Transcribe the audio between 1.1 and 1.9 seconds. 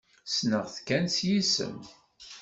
s yisem.